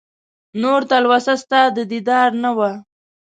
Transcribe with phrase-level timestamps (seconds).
[0.61, 2.71] نور تلوسه ستا د دیدار نه وه